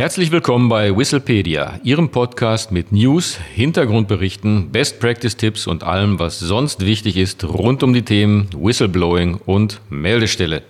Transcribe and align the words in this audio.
Herzlich 0.00 0.32
willkommen 0.32 0.70
bei 0.70 0.96
Whistlepedia, 0.96 1.78
Ihrem 1.84 2.08
Podcast 2.08 2.72
mit 2.72 2.90
News, 2.90 3.36
Hintergrundberichten, 3.36 4.72
Best 4.72 4.98
Practice 4.98 5.36
Tipps 5.36 5.66
und 5.66 5.84
allem, 5.84 6.18
was 6.18 6.38
sonst 6.38 6.86
wichtig 6.86 7.18
ist 7.18 7.44
rund 7.44 7.82
um 7.82 7.92
die 7.92 8.00
Themen 8.00 8.48
Whistleblowing 8.56 9.34
und 9.44 9.82
Meldestelle. 9.90 10.62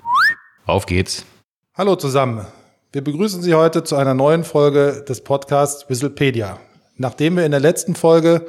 Auf 0.66 0.84
geht's. 0.84 1.24
Hallo 1.74 1.94
zusammen. 1.94 2.44
Wir 2.90 3.04
begrüßen 3.04 3.40
Sie 3.40 3.54
heute 3.54 3.84
zu 3.84 3.94
einer 3.94 4.14
neuen 4.14 4.42
Folge 4.42 5.04
des 5.08 5.20
Podcasts 5.20 5.88
Whistlepedia. 5.88 6.58
Nachdem 6.96 7.36
wir 7.36 7.44
in 7.44 7.52
der 7.52 7.60
letzten 7.60 7.94
Folge 7.94 8.46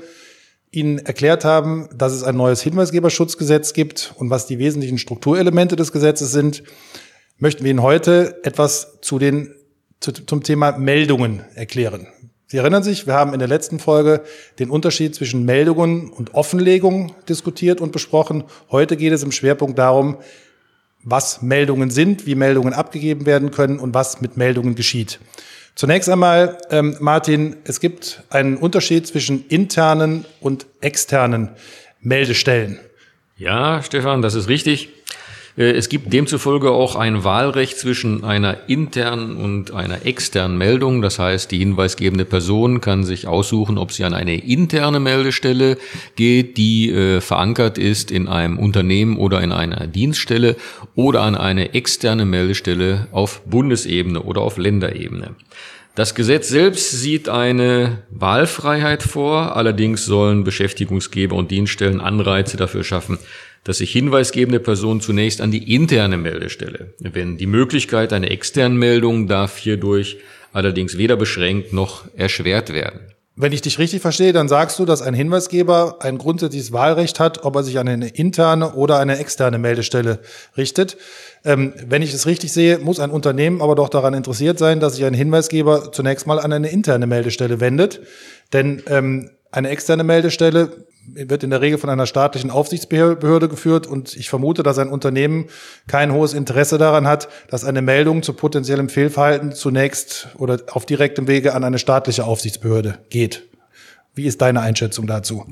Ihnen 0.72 0.98
erklärt 0.98 1.46
haben, 1.46 1.90
dass 1.94 2.12
es 2.12 2.24
ein 2.24 2.38
neues 2.38 2.64
Hinweisgeberschutzgesetz 2.64 3.74
gibt 3.74 4.16
und 4.18 4.32
was 4.32 4.48
die 4.48 4.58
wesentlichen 4.58 4.98
Strukturelemente 4.98 5.76
des 5.76 5.92
Gesetzes 5.92 6.32
sind, 6.32 6.64
möchten 7.38 7.64
wir 7.64 7.70
Ihnen 7.70 7.84
heute 7.84 8.40
etwas 8.42 9.00
zu 9.02 9.20
den 9.20 9.54
zu, 10.02 10.12
zum 10.12 10.44
Thema 10.44 10.74
Meldungen 10.78 11.46
erklären. 11.56 12.08
Sie 12.48 12.58
erinnern 12.58 12.84
sich, 12.84 13.08
wir 13.08 13.14
haben 13.14 13.34
in 13.34 13.40
der 13.40 13.48
letzten 13.48 13.80
Folge 13.80 14.24
den 14.60 14.70
Unterschied 14.70 15.16
zwischen 15.16 15.46
Meldungen 15.46 16.10
und 16.10 16.34
Offenlegung 16.34 17.16
diskutiert 17.30 17.80
und 17.80 17.94
besprochen. 17.94 18.44
Heute 18.70 18.98
geht 18.98 19.14
es 19.14 19.24
im 19.24 19.32
Schwerpunkt 19.32 19.80
darum, 19.80 20.18
was 21.04 21.42
Meldungen 21.42 21.90
sind, 21.90 22.26
wie 22.26 22.36
Meldungen 22.36 22.74
abgegeben 22.74 23.26
werden 23.26 23.52
können 23.52 23.80
und 23.80 23.94
was 23.94 24.20
mit 24.20 24.36
Meldungen 24.36 24.76
geschieht. 24.76 25.20
Zunächst 25.76 26.10
einmal, 26.10 26.58
ähm, 26.70 26.98
Martin, 27.00 27.56
es 27.64 27.80
gibt 27.80 28.24
einen 28.30 28.58
Unterschied 28.58 29.08
zwischen 29.08 29.48
internen 29.48 30.26
und 30.42 30.66
externen 30.82 31.52
Meldestellen. 32.02 32.80
Ja, 33.38 33.82
Stefan, 33.82 34.22
das 34.22 34.36
ist 34.36 34.50
richtig. 34.50 34.90
Äh, 35.62 35.74
es 35.74 35.90
gibt 35.90 36.12
demzufolge 36.12 36.72
auch 36.72 36.96
ein 36.96 37.24
Wahlrecht 37.24 37.78
zwischen 37.78 38.24
einer 38.24 38.68
internen 38.68 39.38
und 39.38 39.72
einer 39.72 40.06
externen 40.06 40.58
Meldung. 40.58 41.02
Das 41.02 41.20
heißt, 41.20 41.52
die 41.52 41.60
hinweisgebende 41.60 42.26
Person 42.26 42.82
kann 42.82 43.04
sich 43.04 43.28
aussuchen, 43.28 43.78
ob 43.78 43.92
sie 43.92 44.04
an 44.04 44.16
eine 44.16 44.44
interne 44.44 45.00
Meldestelle 45.00 45.78
geht, 46.16 46.58
die 46.58 46.90
äh, 46.90 47.22
verankert 47.22 47.78
ist 47.78 48.10
in 48.10 48.28
einem 48.28 48.58
Unternehmen 48.58 49.18
oder 49.18 49.42
in 49.42 49.52
einer 49.52 49.86
Dienststelle 49.88 50.56
oder 50.96 51.22
an 51.22 51.36
eine 51.36 51.76
externe 51.76 52.26
Meldestelle 52.26 53.08
auf 53.12 53.42
Bundesebene 53.46 54.22
oder 54.24 54.42
auf 54.42 54.58
Länderebene. 54.58 55.36
Das 55.94 56.16
Gesetz 56.16 56.48
selbst 56.48 56.90
sieht 56.92 57.28
eine 57.28 58.04
Wahlfreiheit 58.10 59.04
vor, 59.04 59.58
allerdings 59.58 60.06
sollen 60.06 60.46
Beschäftigungsgeber 60.46 61.36
und 61.36 61.52
Dienststellen 61.52 62.00
Anreize 62.00 62.56
dafür 62.56 62.86
schaffen, 62.86 63.20
dass 63.64 63.78
sich 63.78 63.92
hinweisgebende 63.92 64.60
Personen 64.60 65.02
zunächst 65.02 65.42
an 65.42 65.52
die 65.52 65.74
interne 65.76 66.18
Meldestelle 66.18 66.94
wenden. 67.00 67.38
Die 67.38 67.46
Möglichkeit 67.46 68.14
einer 68.14 68.32
externen 68.32 68.78
Meldung 68.78 69.28
darf 69.28 69.58
hierdurch 69.58 70.18
allerdings 70.54 70.98
weder 70.98 71.16
beschränkt 71.16 71.74
noch 71.74 72.06
erschwert 72.16 72.74
werden. 72.74 73.02
Wenn 73.38 73.54
ich 73.54 73.62
dich 73.62 73.80
richtig 73.80 74.02
verstehe, 74.02 74.34
dann 74.34 74.50
sagst 74.50 74.78
du, 74.78 74.86
dass 74.86 75.02
ein 75.02 75.14
Hinweisgeber 75.14 76.00
ein 76.02 76.18
grundsätzliches 76.18 76.74
Wahlrecht 76.74 77.20
hat, 77.20 77.46
ob 77.46 77.56
er 77.56 77.64
sich 77.64 77.80
an 77.80 77.88
eine 77.88 78.10
interne 78.10 78.74
oder 78.74 79.00
eine 79.00 79.18
externe 79.20 79.58
Meldestelle 79.58 80.20
richtet. 80.58 80.98
Ähm, 81.46 81.74
wenn 81.88 82.02
ich 82.02 82.14
es 82.14 82.28
richtig 82.28 82.52
sehe, 82.52 82.78
muss 82.78 83.00
ein 83.00 83.10
Unternehmen 83.10 83.62
aber 83.62 83.76
doch 83.76 83.88
daran 83.88 84.14
interessiert 84.14 84.60
sein, 84.60 84.82
dass 84.82 84.96
sich 84.96 85.06
ein 85.06 85.14
Hinweisgeber 85.14 85.94
zunächst 85.94 86.28
mal 86.28 86.40
an 86.40 86.52
eine 86.52 86.70
interne 86.70 87.08
Meldestelle 87.08 87.62
wendet. 87.62 88.02
Denn 88.52 88.84
ähm, 88.88 89.32
eine 89.50 89.70
externe 89.70 90.04
Meldestelle 90.04 90.86
wird 91.08 91.44
in 91.44 91.50
der 91.50 91.62
Regel 91.62 91.78
von 91.78 91.90
einer 91.90 92.06
staatlichen 92.06 92.52
Aufsichtsbehörde 92.52 93.50
geführt 93.50 93.88
und 93.88 94.16
ich 94.16 94.30
vermute, 94.30 94.64
dass 94.64 94.78
ein 94.78 94.90
Unternehmen 94.90 95.48
kein 95.88 96.14
hohes 96.14 96.34
Interesse 96.34 96.78
daran 96.78 97.08
hat, 97.08 97.28
dass 97.50 97.64
eine 97.64 97.82
Meldung 97.82 98.24
zu 98.24 98.34
potenziellem 98.34 98.90
Fehlverhalten 98.90 99.54
zunächst 99.54 100.30
oder 100.38 100.60
auf 100.72 100.86
direktem 100.86 101.28
Wege 101.28 101.54
an 101.54 101.64
eine 101.64 101.80
staatliche 101.80 102.26
Aufsichtsbehörde 102.26 103.00
geht. 103.10 103.44
Wie 104.14 104.26
ist 104.26 104.42
deine 104.42 104.62
Einschätzung 104.62 105.08
dazu? 105.08 105.46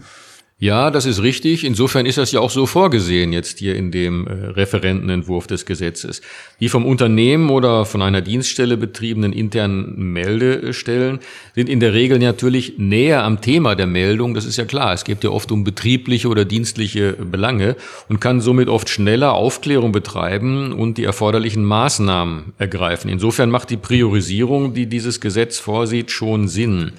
Ja, 0.62 0.92
das 0.92 1.06
ist 1.06 1.24
richtig. 1.24 1.64
Insofern 1.64 2.06
ist 2.06 2.18
das 2.18 2.34
ja 2.34 2.42
auch 2.42 2.50
so 2.50 2.66
vorgesehen 2.66 3.32
jetzt 3.32 3.60
hier 3.60 3.78
in 3.78 3.92
dem 3.92 4.28
äh, 4.28 4.32
Referentenentwurf 4.32 5.48
des 5.48 5.66
Gesetzes. 5.66 6.22
Die 6.60 6.68
vom 6.68 6.86
Unternehmen 6.86 7.50
oder 7.50 7.86
von 7.86 8.02
einer 8.02 8.20
Dienststelle 8.20 8.76
betriebenen 8.76 9.32
internen 9.32 10.12
Meldestellen 10.12 11.20
sind 11.56 11.70
in 11.70 11.80
der 11.80 11.94
Regel 11.94 12.20
natürlich 12.20 12.74
näher 12.78 13.24
am 13.24 13.40
Thema 13.40 13.76
der 13.76 13.88
Meldung. 13.88 14.34
Das 14.34 14.44
ist 14.44 14.58
ja 14.58 14.66
klar. 14.66 14.92
Es 14.92 15.06
geht 15.06 15.24
ja 15.24 15.30
oft 15.30 15.50
um 15.54 15.64
betriebliche 15.64 16.28
oder 16.28 16.44
dienstliche 16.44 17.14
Belange 17.14 17.78
und 18.10 18.20
kann 18.20 18.42
somit 18.42 18.68
oft 18.68 18.90
schneller 18.90 19.36
Aufklärung 19.36 19.94
betreiben 19.94 20.74
und 20.74 20.98
die 20.98 21.06
erforderlichen 21.06 21.64
Maßnahmen 21.64 22.52
ergreifen. 22.58 23.10
Insofern 23.10 23.50
macht 23.50 23.70
die 23.70 23.78
Priorisierung, 23.78 24.74
die 24.74 24.88
dieses 24.88 25.22
Gesetz 25.22 25.58
vorsieht, 25.58 26.12
schon 26.12 26.50
Sinn. 26.50 26.92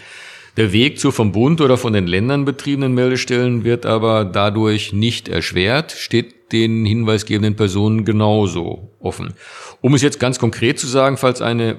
Der 0.60 0.74
Weg 0.74 0.98
zur 0.98 1.10
vom 1.10 1.32
Bund 1.32 1.62
oder 1.62 1.78
von 1.78 1.94
den 1.94 2.06
Ländern 2.06 2.44
betriebenen 2.44 2.92
Meldestellen 2.92 3.64
wird 3.64 3.86
aber 3.86 4.26
dadurch 4.26 4.92
nicht 4.92 5.26
erschwert, 5.26 5.90
steht 5.90 6.34
den 6.52 6.84
hinweisgebenden 6.84 7.56
Personen 7.56 8.04
genauso 8.04 8.90
offen. 9.00 9.34
Um 9.80 9.94
es 9.94 10.02
jetzt 10.02 10.20
ganz 10.20 10.38
konkret 10.38 10.78
zu 10.78 10.86
sagen, 10.86 11.16
falls 11.16 11.40
eine 11.40 11.78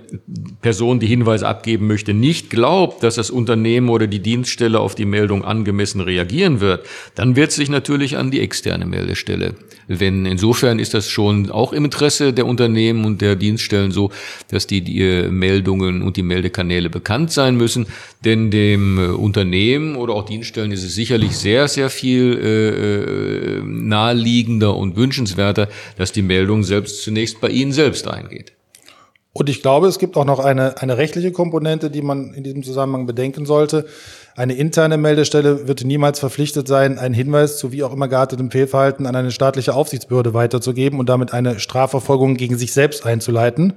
Person, 0.62 1.00
die 1.00 1.08
Hinweise 1.08 1.48
abgeben 1.48 1.86
möchte, 1.88 2.14
nicht 2.14 2.50
glaubt, 2.50 3.04
dass 3.04 3.16
das 3.16 3.30
Unternehmen 3.30 3.90
oder 3.90 4.08
die 4.08 4.20
Dienststelle 4.20 4.80
auf 4.80 4.96
die 4.96 5.06
Meldung 5.06 5.46
angemessen 5.46 6.02
reagieren 6.02 6.62
wird, 6.62 6.86
dann 7.14 7.36
wird 7.36 7.52
sich 7.52 7.70
natürlich 7.70 8.18
an 8.18 8.32
die 8.32 8.40
externe 8.40 8.86
Meldestelle 8.88 9.54
wenden. 9.88 10.26
Insofern 10.26 10.80
ist 10.80 10.94
das 10.94 11.10
schon 11.10 11.52
auch 11.52 11.74
im 11.74 11.86
Interesse 11.86 12.34
der 12.34 12.46
Unternehmen 12.48 13.06
und 13.06 13.22
der 13.22 13.36
Dienststellen 13.36 13.92
so, 13.92 14.12
dass 14.50 14.66
die, 14.66 14.82
die 14.82 15.28
Meldungen 15.30 16.02
und 16.02 16.18
die 16.18 16.24
Meldekanäle 16.24 16.90
bekannt 16.90 17.32
sein 17.32 17.56
müssen. 17.56 17.86
Denn 18.24 18.52
dem 18.52 18.98
äh, 18.98 19.08
Unternehmen 19.08 19.96
oder 19.96 20.14
auch 20.14 20.26
Dienststellen 20.26 20.72
ist 20.72 20.84
es 20.84 20.96
sicherlich 20.96 21.36
sehr, 21.38 21.68
sehr 21.68 21.90
viel 21.90 22.40
äh, 22.42 23.60
äh 23.60 23.62
naheliegender 24.62 24.76
und 24.76 24.96
wünschenswerter, 24.96 25.68
dass 25.98 26.12
die 26.12 26.22
Meldung 26.22 26.64
selbst 26.64 27.04
zunächst 27.04 27.42
bei 27.42 27.50
Ihnen 27.50 27.72
selbst 27.72 28.08
eingeht. 28.08 28.54
Und 29.34 29.48
ich 29.48 29.62
glaube, 29.62 29.88
es 29.88 29.98
gibt 29.98 30.18
auch 30.18 30.26
noch 30.26 30.40
eine, 30.40 30.82
eine 30.82 30.98
rechtliche 30.98 31.32
Komponente, 31.32 31.90
die 31.90 32.02
man 32.02 32.34
in 32.34 32.44
diesem 32.44 32.64
Zusammenhang 32.64 33.06
bedenken 33.06 33.46
sollte. 33.46 33.86
Eine 34.36 34.56
interne 34.56 34.98
Meldestelle 34.98 35.70
wird 35.70 35.86
niemals 35.86 36.20
verpflichtet 36.20 36.68
sein, 36.68 37.00
einen 37.00 37.14
Hinweis 37.14 37.58
zu 37.58 37.72
wie 37.72 37.84
auch 37.84 37.94
immer 37.94 38.10
geartetem 38.10 38.52
Fehlverhalten 38.52 39.06
an 39.06 39.16
eine 39.16 39.32
staatliche 39.32 39.74
Aufsichtsbehörde 39.74 40.34
weiterzugeben 40.34 41.00
und 41.00 41.08
damit 41.08 41.32
eine 41.32 41.60
Strafverfolgung 41.60 42.36
gegen 42.36 42.58
sich 42.58 42.74
selbst 42.74 43.06
einzuleiten. 43.06 43.74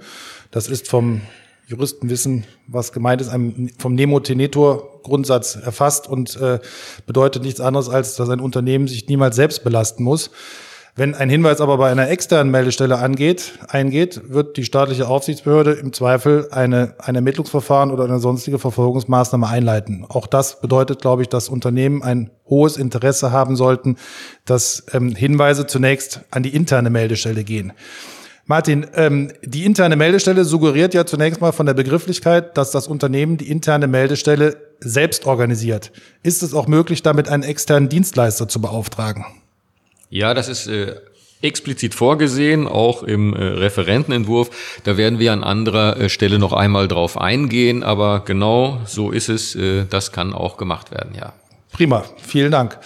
Das 0.50 0.66
ist 0.66 0.88
vom 0.88 1.20
Juristenwissen, 1.66 2.44
was 2.66 2.92
gemeint 2.92 3.20
ist, 3.20 3.30
vom 3.78 3.94
Nemo-Tenetor-Grundsatz 3.94 5.56
erfasst 5.56 6.08
und 6.08 6.36
äh, 6.36 6.58
bedeutet 7.06 7.42
nichts 7.42 7.60
anderes, 7.60 7.88
als 7.88 8.16
dass 8.16 8.28
ein 8.28 8.40
Unternehmen 8.40 8.86
sich 8.86 9.08
niemals 9.08 9.36
selbst 9.36 9.64
belasten 9.64 10.02
muss. 10.02 10.30
Wenn 10.96 11.16
ein 11.16 11.28
Hinweis 11.28 11.60
aber 11.60 11.76
bei 11.76 11.90
einer 11.90 12.08
externen 12.08 12.52
Meldestelle 12.52 12.98
angeht, 13.00 13.58
eingeht, 13.66 14.32
wird 14.32 14.56
die 14.56 14.64
staatliche 14.64 15.08
Aufsichtsbehörde 15.08 15.72
im 15.72 15.92
Zweifel 15.92 16.46
eine, 16.52 16.94
ein 16.98 17.16
Ermittlungsverfahren 17.16 17.90
oder 17.90 18.04
eine 18.04 18.20
sonstige 18.20 18.60
Verfolgungsmaßnahme 18.60 19.48
einleiten. 19.48 20.06
Auch 20.08 20.28
das 20.28 20.60
bedeutet, 20.60 21.02
glaube 21.02 21.22
ich, 21.22 21.28
dass 21.28 21.48
Unternehmen 21.48 22.04
ein 22.04 22.30
hohes 22.48 22.76
Interesse 22.76 23.32
haben 23.32 23.56
sollten, 23.56 23.96
dass 24.44 24.86
ähm, 24.92 25.16
Hinweise 25.16 25.66
zunächst 25.66 26.20
an 26.30 26.44
die 26.44 26.54
interne 26.54 26.90
Meldestelle 26.90 27.42
gehen. 27.42 27.72
Martin, 28.46 28.86
ähm, 28.94 29.32
die 29.42 29.64
interne 29.64 29.96
Meldestelle 29.96 30.44
suggeriert 30.44 30.94
ja 30.94 31.04
zunächst 31.06 31.40
mal 31.40 31.50
von 31.50 31.66
der 31.66 31.74
Begrifflichkeit, 31.74 32.56
dass 32.56 32.70
das 32.70 32.86
Unternehmen 32.86 33.36
die 33.36 33.50
interne 33.50 33.88
Meldestelle 33.88 34.56
selbst 34.78 35.26
organisiert. 35.26 35.90
Ist 36.22 36.44
es 36.44 36.54
auch 36.54 36.68
möglich, 36.68 37.02
damit 37.02 37.28
einen 37.28 37.42
externen 37.42 37.88
Dienstleister 37.88 38.46
zu 38.46 38.60
beauftragen? 38.60 39.24
Ja, 40.14 40.32
das 40.32 40.46
ist 40.46 40.68
äh, 40.68 40.94
explizit 41.42 41.92
vorgesehen, 41.92 42.68
auch 42.68 43.02
im 43.02 43.34
äh, 43.34 43.42
Referentenentwurf. 43.42 44.48
Da 44.84 44.96
werden 44.96 45.18
wir 45.18 45.32
an 45.32 45.42
anderer 45.42 45.96
äh, 45.96 46.08
Stelle 46.08 46.38
noch 46.38 46.52
einmal 46.52 46.86
drauf 46.86 47.20
eingehen, 47.20 47.82
aber 47.82 48.20
genau 48.20 48.80
so 48.86 49.10
ist 49.10 49.28
es. 49.28 49.56
Äh, 49.56 49.86
das 49.90 50.12
kann 50.12 50.32
auch 50.32 50.56
gemacht 50.56 50.92
werden, 50.92 51.16
ja. 51.18 51.32
Prima, 51.72 52.04
vielen 52.22 52.52
Dank. 52.52 52.78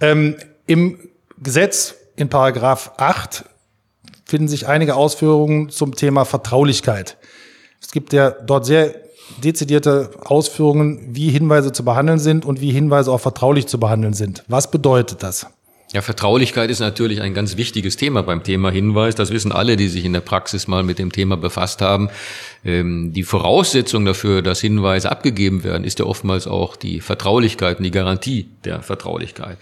Ähm, 0.00 0.36
Im 0.66 0.98
Gesetz 1.36 1.96
in 2.16 2.30
Paragraph 2.30 2.92
8 2.96 3.44
finden 4.24 4.48
sich 4.48 4.66
einige 4.66 4.94
Ausführungen 4.94 5.68
zum 5.68 5.94
Thema 5.94 6.24
Vertraulichkeit. 6.24 7.18
Es 7.82 7.90
gibt 7.90 8.14
ja 8.14 8.30
dort 8.30 8.64
sehr 8.64 8.94
dezidierte 9.44 10.12
Ausführungen, 10.24 11.14
wie 11.14 11.28
Hinweise 11.28 11.72
zu 11.72 11.84
behandeln 11.84 12.18
sind 12.18 12.46
und 12.46 12.62
wie 12.62 12.72
Hinweise 12.72 13.12
auch 13.12 13.20
vertraulich 13.20 13.66
zu 13.66 13.78
behandeln 13.78 14.14
sind. 14.14 14.44
Was 14.48 14.70
bedeutet 14.70 15.22
das? 15.22 15.46
Ja, 15.92 16.02
Vertraulichkeit 16.02 16.70
ist 16.70 16.78
natürlich 16.78 17.20
ein 17.20 17.34
ganz 17.34 17.56
wichtiges 17.56 17.96
Thema 17.96 18.22
beim 18.22 18.44
Thema 18.44 18.70
Hinweis. 18.70 19.16
Das 19.16 19.32
wissen 19.32 19.50
alle, 19.50 19.76
die 19.76 19.88
sich 19.88 20.04
in 20.04 20.12
der 20.12 20.20
Praxis 20.20 20.68
mal 20.68 20.84
mit 20.84 21.00
dem 21.00 21.10
Thema 21.10 21.36
befasst 21.36 21.82
haben. 21.82 22.10
Ähm, 22.64 23.12
die 23.12 23.24
Voraussetzung 23.24 24.04
dafür, 24.04 24.40
dass 24.40 24.60
Hinweise 24.60 25.10
abgegeben 25.10 25.64
werden, 25.64 25.82
ist 25.82 25.98
ja 25.98 26.04
oftmals 26.04 26.46
auch 26.46 26.76
die 26.76 27.00
Vertraulichkeit 27.00 27.78
und 27.78 27.84
die 27.84 27.90
Garantie 27.90 28.46
der 28.64 28.82
Vertraulichkeit. 28.82 29.58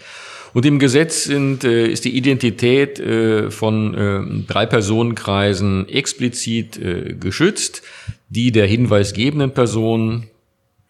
Und 0.53 0.65
im 0.65 0.77
Gesetz 0.77 1.23
sind, 1.23 1.63
äh, 1.63 1.87
ist 1.87 2.05
die 2.05 2.15
Identität 2.15 2.99
äh, 2.99 3.49
von 3.49 3.93
äh, 3.95 4.43
drei 4.47 4.65
Personenkreisen 4.65 5.87
explizit 5.89 6.79
geschützt. 7.19 7.81
Die 8.29 8.51
der 8.51 8.67
hinweisgebenden 8.67 9.51
Person, 9.51 10.27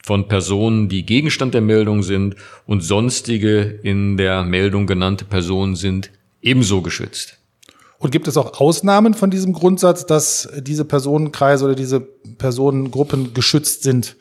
von 0.03 0.27
Personen, 0.27 0.89
die 0.89 1.05
Gegenstand 1.05 1.53
der 1.53 1.61
Meldung 1.61 2.03
sind 2.03 2.35
und 2.65 2.81
sonstige 2.81 3.61
in 3.83 4.17
der 4.17 4.43
Meldung 4.43 4.87
genannte 4.87 5.25
Personen 5.25 5.75
sind 5.75 6.11
ebenso 6.41 6.81
geschützt. 6.81 7.37
Und 7.97 8.11
gibt 8.11 8.29
es 8.29 8.37
auch 8.37 8.61
Ausnahmen 8.61 9.13
von 9.13 9.29
diesem 9.29 9.51
Grundsatz, 9.51 10.05
dass 10.05 10.49
diese 10.57 10.85
Personenkreise 10.85 11.65
oder 11.65 11.75
diese 11.75 11.99
Personengruppen 11.99 13.33
geschützt 13.33 13.83
sind? 13.83 14.15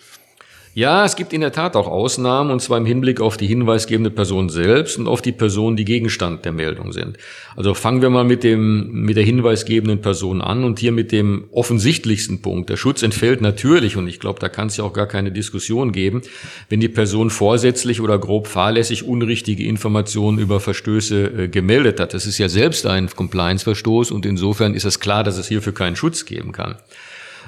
Ja, 0.79 1.05
es 1.05 1.17
gibt 1.17 1.33
in 1.33 1.41
der 1.41 1.51
Tat 1.51 1.75
auch 1.75 1.89
Ausnahmen, 1.89 2.53
und 2.53 2.63
zwar 2.63 2.79
im 2.79 2.87
Hinblick 2.87 3.21
auf 3.21 3.37
die 3.37 3.49
hinweisgebende 3.49 4.11
Person 4.13 4.49
selbst 4.49 4.97
und 4.97 5.09
auf 5.09 5.21
die 5.21 5.33
Personen, 5.33 5.77
die 5.77 5.85
Gegenstand 5.85 6.45
der 6.45 6.53
Meldung 6.53 6.93
sind. 6.93 7.17
Also 7.57 7.75
fangen 7.75 8.01
wir 8.01 8.11
mal 8.11 8.23
mit 8.23 8.45
dem, 8.45 8.89
mit 8.93 9.17
der 9.17 9.25
hinweisgebenden 9.25 10.01
Person 10.01 10.41
an 10.41 10.63
und 10.63 10.79
hier 10.79 10.93
mit 10.93 11.11
dem 11.11 11.49
offensichtlichsten 11.51 12.43
Punkt. 12.43 12.71
Der 12.71 12.77
Schutz 12.77 13.03
entfällt 13.03 13.41
natürlich, 13.41 13.97
und 13.97 14.07
ich 14.07 14.21
glaube, 14.21 14.39
da 14.39 14.49
kann 14.49 14.69
es 14.69 14.77
ja 14.77 14.85
auch 14.85 14.93
gar 14.93 15.09
keine 15.09 15.33
Diskussion 15.33 15.91
geben, 15.91 16.23
wenn 16.69 16.79
die 16.79 16.89
Person 16.89 17.31
vorsätzlich 17.31 18.01
oder 18.01 18.17
grob 18.17 18.47
fahrlässig 18.47 19.03
unrichtige 19.03 19.65
Informationen 19.65 20.39
über 20.39 20.61
Verstöße 20.61 21.25
äh, 21.25 21.49
gemeldet 21.49 21.99
hat. 21.99 22.15
Das 22.15 22.25
ist 22.25 22.39
ja 22.39 22.49
selbst 22.49 22.87
ein 22.87 23.11
Compliance-Verstoß 23.11 24.13
und 24.13 24.25
insofern 24.25 24.75
ist 24.75 24.85
es 24.85 25.01
klar, 25.01 25.25
dass 25.25 25.39
es 25.39 25.49
hierfür 25.49 25.75
keinen 25.75 25.97
Schutz 25.97 26.25
geben 26.25 26.53
kann. 26.53 26.77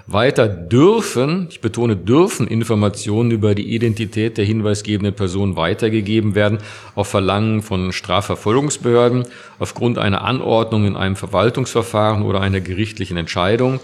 Weiter 0.06 0.48
dürfen, 0.48 1.46
ich 1.50 1.60
betone 1.60 1.96
dürfen 1.96 2.46
Informationen 2.46 3.30
über 3.30 3.54
die 3.54 3.74
Identität 3.74 4.38
der 4.38 4.44
hinweisgebenden 4.44 5.14
Person 5.14 5.56
weitergegeben 5.56 6.34
werden 6.34 6.58
auf 6.94 7.08
Verlangen 7.08 7.62
von 7.62 7.92
Strafverfolgungsbehörden 7.92 9.24
aufgrund 9.58 9.98
einer 9.98 10.22
Anordnung 10.22 10.86
in 10.86 10.96
einem 10.96 11.16
Verwaltungsverfahren 11.16 12.22
oder 12.22 12.40
einer 12.40 12.60
gerichtlichen 12.60 13.16
Entscheidung 13.16 13.80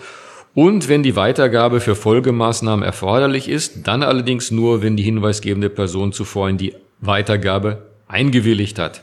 und 0.57 0.89
wenn 0.89 1.03
die 1.03 1.17
Weitergabe 1.17 1.81
für 1.81 1.95
Folgemaßnahmen 1.95 2.83
erforderlich 2.83 3.47
ist, 3.47 3.87
dann 3.87 4.03
allerdings 4.03 4.51
nur, 4.51 4.81
wenn 4.81 4.97
die 4.97 5.03
hinweisgebende 5.03 5.69
Person 5.69 6.15
zuvor 6.15 6.49
in 6.49 6.57
die 6.57 6.73
Weitergabe 6.99 7.83
eingewilligt 8.09 8.79
hat. 8.79 9.03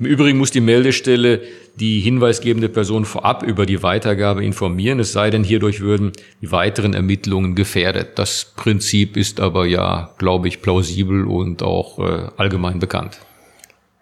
Im 0.00 0.06
Übrigen 0.06 0.38
muss 0.38 0.50
die 0.50 0.62
Meldestelle 0.62 1.42
die 1.78 2.00
hinweisgebende 2.00 2.68
Person 2.68 3.04
vorab 3.04 3.42
über 3.42 3.64
die 3.64 3.82
Weitergabe 3.82 4.44
informieren, 4.44 5.00
es 5.00 5.12
sei 5.12 5.30
denn, 5.30 5.44
hierdurch 5.44 5.80
würden 5.80 6.12
die 6.42 6.50
weiteren 6.50 6.94
Ermittlungen 6.94 7.54
gefährdet. 7.54 8.18
Das 8.18 8.52
Prinzip 8.56 9.16
ist 9.16 9.40
aber 9.40 9.66
ja, 9.66 10.10
glaube 10.18 10.48
ich, 10.48 10.60
plausibel 10.60 11.26
und 11.26 11.62
auch 11.62 11.98
äh, 11.98 12.28
allgemein 12.36 12.78
bekannt. 12.78 13.20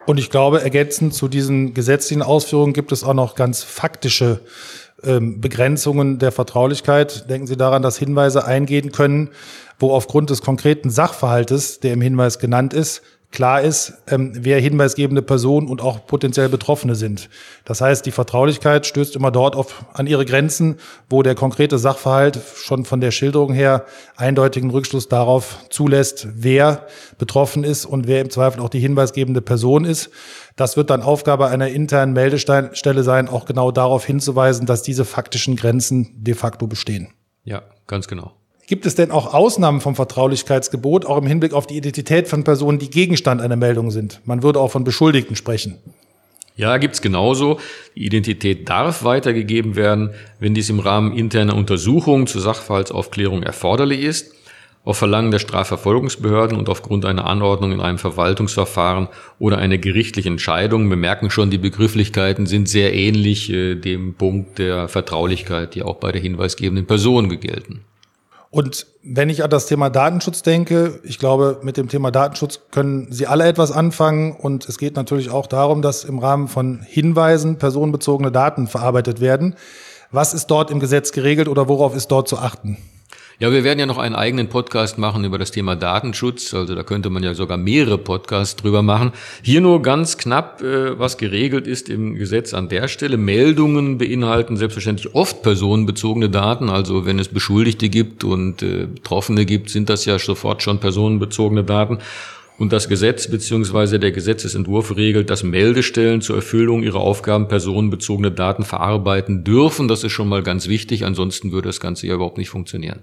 Und 0.07 0.19
ich 0.19 0.31
glaube, 0.31 0.63
ergänzend 0.63 1.15
zu 1.15 1.29
diesen 1.29 1.75
gesetzlichen 1.75 2.23
Ausführungen 2.23 2.73
gibt 2.73 2.93
es 2.93 3.03
auch 3.05 3.15
noch 3.15 3.35
ganz 3.35 3.63
faktische 3.63 4.41
ähm, 5.03 5.41
Begrenzungen 5.41 6.19
der 6.19 6.33
Vertraulichkeit. 6.33 7.29
Denken 7.29 7.47
Sie 7.47 7.57
daran, 7.57 7.83
dass 7.83 7.99
Hinweise 7.99 8.45
eingehen 8.45 8.93
können, 8.93 9.31
wo 9.79 9.93
aufgrund 9.93 10.31
des 10.31 10.43
konkreten 10.43 10.91
Sachverhaltes, 10.91 11.81
der 11.81 11.93
im 11.93 12.01
Hinweis 12.01 12.39
genannt 12.39 12.73
ist, 12.73 13.03
klar 13.37 13.61
ist, 13.61 13.93
ähm, 14.09 14.33
wer 14.35 14.59
hinweisgebende 14.59 15.21
Personen 15.21 15.69
und 15.69 15.83
auch 15.83 16.07
potenziell 16.07 16.49
Betroffene 16.49 16.95
sind. 16.95 17.29
Das 17.67 17.83
heißt, 17.83 18.07
die 18.07 18.11
Vertraulichkeit 18.11 18.87
stößt 18.87 19.15
immer 19.15 19.31
dort 19.31 19.55
auf, 19.55 19.85
an 19.93 20.07
ihre 20.07 20.25
Grenzen, 20.25 20.77
wo 21.11 21.23
der 21.23 21.35
konkrete 21.35 21.77
Sachverhalt 21.77 22.41
schon 22.57 22.87
von 22.87 23.03
der 23.03 23.11
Schilderung 23.11 23.53
her 23.53 23.85
eindeutigen 24.17 24.71
Rückschluss 24.71 25.09
darauf 25.09 25.59
zulässt, 25.69 26.29
wer 26.33 26.87
betroffen 27.19 27.63
ist 27.63 27.85
und 27.85 28.07
wer 28.07 28.23
im 28.23 28.31
Zweifel 28.31 28.63
auch 28.63 28.71
die 28.71 28.81
hinweisgebende 28.81 29.43
Person 29.43 29.85
ist. 29.85 30.09
Das 30.57 30.79
wird 30.79 30.89
dann 30.89 31.03
Aufgabe 31.03 31.49
einer 31.49 31.69
internen 31.69 32.15
Meldestelle 32.15 33.03
sein, 33.03 33.29
auch 33.29 33.45
genau 33.45 33.71
darauf 33.71 34.07
hinzuweisen, 34.07 34.65
dass 34.65 34.83
diese 34.83 35.05
faktischen 35.05 35.57
Grenzen 35.57 36.15
de 36.17 36.33
facto 36.33 36.67
bestehen. 36.67 37.09
Ja, 37.45 37.65
ganz 37.87 38.09
genau. 38.09 38.33
Gibt 38.67 38.85
es 38.85 38.97
denn 38.97 39.13
auch 39.13 39.33
Ausnahmen 39.33 39.81
vom 39.81 39.95
Vertraulichkeitsgebot, 39.95 41.07
auch 41.07 41.19
im 41.19 41.27
Hinblick 41.27 41.53
auf 41.53 41.69
die 41.69 41.77
Identität 41.77 42.27
von 42.27 42.43
Personen, 42.43 42.81
die 42.81 42.91
Gegenstand 42.91 43.41
einer 43.41 43.55
Meldung 43.55 43.93
sind? 43.93 44.21
Man 44.25 44.43
würde 44.43 44.59
auch 44.59 44.73
von 44.73 44.83
Beschuldigten 44.83 45.37
sprechen. 45.37 45.79
Ja, 46.57 46.79
gibt's 46.79 47.01
genauso. 47.01 47.61
Die 47.95 48.07
Identität 48.07 48.69
darf 48.69 49.05
weitergegeben 49.05 49.77
werden, 49.77 50.11
wenn 50.41 50.55
dies 50.55 50.69
im 50.69 50.81
Rahmen 50.81 51.17
interner 51.17 51.55
Untersuchungen 51.55 52.27
zur 52.27 52.41
Sachverhaltsaufklärung 52.41 53.45
erforderlich 53.45 54.01
ist, 54.01 54.35
auf 54.83 54.97
Verlangen 54.97 55.31
der 55.31 55.39
Strafverfolgungsbehörden 55.39 56.59
und 56.59 56.69
aufgrund 56.69 57.05
einer 57.05 57.27
Anordnung 57.27 57.71
in 57.73 57.81
einem 57.81 57.99
Verwaltungsverfahren 57.99 59.09
oder 59.39 59.59
einer 59.59 59.79
gerichtlichen 59.79 60.33
Entscheidung. 60.33 60.89
Wir 60.89 60.97
merken 60.97 61.31
schon, 61.31 61.51
die 61.51 61.59
Begrifflichkeiten 61.59 62.47
sind 62.47 62.69
sehr 62.69 62.95
ähnlich 62.95 63.49
äh, 63.53 63.77
dem 63.77 64.15
Punkt 64.15 64.59
der 64.59 64.89
Vertraulichkeit, 64.89 65.75
die 65.77 65.83
auch 65.85 65.97
bei 65.97 66.11
der 66.11 66.23
hinweisgebenden 66.23 66.87
Person 66.87 67.29
gelten. 67.39 67.85
Und 68.57 68.87
wenn 69.03 69.29
ich 69.29 69.45
an 69.45 69.51
das 69.51 69.67
Thema 69.67 69.91
Datenschutz 69.91 70.41
denke, 70.41 70.99
ich 71.03 71.19
glaube, 71.19 71.61
mit 71.63 71.77
dem 71.77 71.91
Thema 71.91 72.11
Datenschutz 72.11 72.61
können 72.71 73.13
Sie 73.13 73.27
alle 73.27 73.45
etwas 73.45 73.71
anfangen. 73.71 74.33
Und 74.33 74.67
es 74.67 74.79
geht 74.79 74.97
natürlich 74.97 75.29
auch 75.29 75.47
darum, 75.47 75.83
dass 75.83 76.05
im 76.05 76.19
Rahmen 76.19 76.49
von 76.49 76.81
Hinweisen 76.81 77.59
personenbezogene 77.59 78.33
Daten 78.33 78.67
verarbeitet 78.67 79.21
werden. 79.21 79.57
Was 80.11 80.33
ist 80.33 80.47
dort 80.47 80.71
im 80.71 80.81
Gesetz 80.81 81.13
geregelt 81.13 81.49
oder 81.49 81.69
worauf 81.69 81.95
ist 81.95 82.09
dort 82.09 82.29
zu 82.29 82.39
achten? 82.39 82.79
Ja, 83.39 83.53
wir 83.53 83.65
werden 83.65 83.79
ja 83.79 83.85
noch 83.85 83.99
einen 83.99 84.15
eigenen 84.15 84.49
Podcast 84.49 84.97
machen 84.97 85.23
über 85.25 85.37
das 85.37 85.51
Thema 85.51 85.77
Datenschutz. 85.77 86.55
Also 86.55 86.75
da 86.75 86.83
könnte 86.83 87.11
man 87.11 87.23
ja 87.23 87.35
sogar 87.35 87.59
mehrere 87.59 87.99
Podcasts 87.99 88.57
drüber 88.57 88.81
machen. 88.81 89.13
Hier 89.43 89.61
nur 89.61 89.83
ganz 89.83 90.17
knapp, 90.17 90.63
äh, 90.63 90.99
was 90.99 91.19
geregelt 91.19 91.67
ist 91.67 91.91
im 91.91 92.15
Gesetz 92.15 92.55
an 92.55 92.71
der 92.71 92.89
Stelle. 92.89 93.19
Meldungen 93.19 93.99
beinhalten 93.99 94.57
selbstverständlich 94.57 95.15
oft 95.15 95.43
personenbezogene 95.43 96.31
Daten. 96.31 96.71
Also 96.71 97.05
wenn 97.05 97.19
es 97.19 97.29
Beschuldigte 97.29 97.91
gibt 97.91 98.25
und 98.25 98.63
äh, 98.63 98.87
Betroffene 98.87 99.45
gibt, 99.45 99.69
sind 99.69 99.91
das 99.91 100.07
ja 100.07 100.19
sofort 100.19 100.63
schon 100.63 100.81
personenbezogene 100.81 101.63
Daten. 101.63 101.99
Und 102.57 102.73
das 102.73 102.89
Gesetz 102.89 103.31
bzw. 103.31 103.99
der 103.99 104.13
Gesetzesentwurf 104.13 104.97
regelt, 104.97 105.29
dass 105.29 105.43
Meldestellen 105.43 106.23
zur 106.23 106.37
Erfüllung 106.37 106.83
ihrer 106.83 107.01
Aufgaben 107.01 107.49
personenbezogene 107.49 108.31
Daten 108.31 108.65
verarbeiten 108.65 109.45
dürfen. 109.45 109.89
Das 109.89 110.05
ist 110.05 110.13
schon 110.13 110.31
mal 110.31 110.43
ganz 110.43 110.69
wichtig. 110.69 111.05
Ansonsten 111.05 111.53
würde 111.53 111.69
das 111.69 111.81
Ganze 111.81 112.07
ja 112.07 112.15
überhaupt 112.15 112.39
nicht 112.39 112.49
funktionieren. 112.49 113.03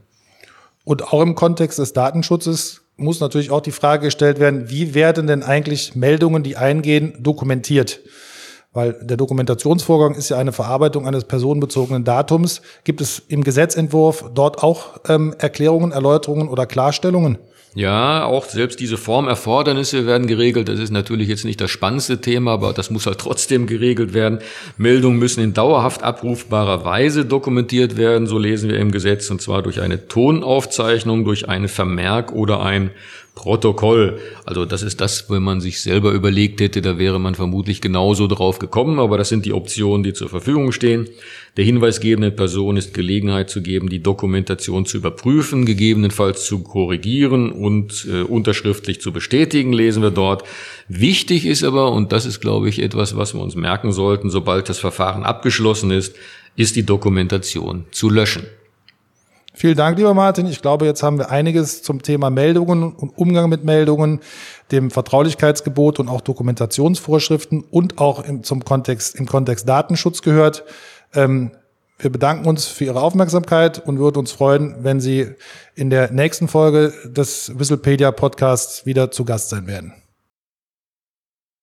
Und 0.84 1.14
auch 1.14 1.22
im 1.22 1.36
Kontext 1.36 1.80
des 1.80 1.94
Datenschutzes 1.94 2.82
muss 2.98 3.20
natürlich 3.20 3.52
auch 3.52 3.62
die 3.62 3.72
Frage 3.72 4.06
gestellt 4.06 4.40
werden, 4.40 4.70
wie 4.70 4.94
werden 4.94 5.28
denn 5.28 5.44
eigentlich 5.44 5.96
Meldungen, 5.96 6.44
die 6.44 6.58
eingehen, 6.58 7.16
dokumentiert? 7.20 8.02
Weil 8.74 8.94
der 8.94 9.18
Dokumentationsvorgang 9.18 10.16
ist 10.16 10.30
ja 10.30 10.38
eine 10.38 10.52
Verarbeitung 10.52 11.08
eines 11.08 11.26
personenbezogenen 11.26 12.04
Datums. 12.04 12.62
Gibt 12.84 13.02
es 13.02 13.22
im 13.28 13.44
Gesetzentwurf 13.44 14.32
dort 14.34 14.64
auch 14.64 15.00
ähm, 15.08 15.36
Erklärungen, 15.38 15.92
Erläuterungen 15.92 16.50
oder 16.50 16.66
Klarstellungen? 16.66 17.38
Ja, 17.76 18.26
auch 18.26 18.46
selbst 18.46 18.80
diese 18.80 18.98
Formerfordernisse 18.98 20.06
werden 20.06 20.28
geregelt. 20.28 20.70
Das 20.70 20.80
ist 20.80 20.92
natürlich 20.92 21.28
jetzt 21.28 21.44
nicht 21.44 21.60
das 21.60 21.72
spannendste 21.72 22.22
Thema, 22.22 22.52
aber 22.54 22.72
das 22.72 22.92
muss 22.92 23.08
halt 23.08 23.18
trotzdem 23.18 23.66
geregelt 23.66 24.14
werden. 24.14 24.40
Meldungen 24.78 25.18
müssen 25.18 25.44
in 25.44 25.56
dauerhaft 25.56 26.04
abrufbarer 26.04 26.86
Weise 26.86 27.26
dokumentiert 27.26 27.98
werden, 27.98 28.28
so 28.28 28.38
lesen 28.38 28.70
wir 28.70 28.78
im 28.78 28.92
Gesetz, 28.92 29.32
und 29.32 29.42
zwar 29.42 29.64
durch 29.64 29.82
eine 29.82 30.08
Tonaufzeichnung, 30.08 31.26
durch 31.26 31.50
einen 31.50 31.68
Vermerk 31.68 32.32
oder 32.32 32.62
ein 32.62 32.92
Protokoll. 33.36 34.20
Also 34.46 34.64
das 34.64 34.84
ist 34.84 35.02
das, 35.02 35.30
wenn 35.30 35.42
man 35.42 35.60
sich 35.60 35.82
selber 35.82 36.12
überlegt 36.12 36.62
hätte, 36.62 36.84
da 36.84 37.00
wäre 37.00 37.20
man 37.20 37.34
vermutlich 37.34 37.82
genauso 37.82 38.28
drauf 38.28 38.60
gekommen, 38.60 39.00
aber 39.00 39.18
das 39.18 39.30
sind 39.30 39.46
die 39.46 39.54
Optionen, 39.54 40.04
die 40.04 40.14
zur 40.14 40.30
Verfügung 40.30 40.72
stehen. 40.72 41.10
Der 41.58 41.66
hinweisgebenden 41.66 42.36
Person 42.36 42.78
ist 42.78 42.94
Gelegenheit 42.94 43.50
zu 43.50 43.64
geben, 43.64 43.90
die 43.90 44.04
Dokumentation 44.04 44.86
zu 44.86 44.98
überprüfen, 44.98 45.66
gegebenenfalls 45.66 46.46
zu 46.46 46.62
korrigieren 46.62 47.52
und 47.52 48.08
äh, 48.08 48.22
unterschriftlich 48.22 49.02
zu 49.02 49.12
bestätigen, 49.12 49.74
lesen 49.74 50.04
wir 50.04 50.12
dort. 50.12 50.44
Wichtig 50.88 51.48
ist 51.48 51.64
aber, 51.64 51.92
und 51.92 52.12
das 52.12 52.26
ist, 52.26 52.40
glaube 52.40 52.70
ich, 52.70 52.82
etwas, 52.82 53.18
was 53.18 53.34
wir 53.34 53.42
uns 53.42 53.56
merken 53.56 53.92
sollten, 53.92 54.30
sobald 54.30 54.70
das 54.70 54.78
Verfahren 54.78 55.24
abgeschlossen 55.24 55.90
ist, 55.90 56.16
ist 56.56 56.76
die 56.76 56.86
Dokumentation 56.86 57.86
zu 57.92 58.12
löschen. 58.12 58.44
Vielen 59.56 59.78
Dank, 59.78 59.98
lieber 59.98 60.16
Martin. 60.16 60.48
Ich 60.48 60.64
glaube, 60.64 60.86
jetzt 60.86 61.04
haben 61.04 61.20
wir 61.20 61.30
einiges 61.30 61.84
zum 61.84 62.02
Thema 62.02 62.32
Meldungen 62.32 62.92
und 62.92 63.16
Umgang 63.16 63.50
mit 63.50 63.64
Meldungen, 63.64 64.20
dem 64.72 64.90
Vertraulichkeitsgebot 64.90 66.00
und 66.00 66.10
auch 66.10 66.22
Dokumentationsvorschriften 66.22 67.64
und 67.70 68.00
auch 68.00 68.26
im, 68.26 68.44
zum 68.44 68.66
Kontext, 68.66 69.16
im 69.16 69.28
Kontext 69.28 69.70
Datenschutz 69.70 70.24
gehört. 70.24 70.64
Ähm, 71.14 71.52
wir 72.00 72.12
bedanken 72.12 72.48
uns 72.48 72.66
für 72.66 72.86
Ihre 72.86 73.02
Aufmerksamkeit 73.02 73.80
und 73.86 74.00
würden 74.00 74.18
uns 74.18 74.32
freuen, 74.32 74.76
wenn 74.84 75.00
Sie 75.00 75.36
in 75.76 75.92
der 75.92 76.12
nächsten 76.12 76.48
Folge 76.48 76.92
des 77.06 77.58
Whistlepedia 77.58 78.12
Podcasts 78.12 78.88
wieder 78.88 79.12
zu 79.12 79.24
Gast 79.24 79.50
sein 79.50 79.68
werden. 79.68 79.94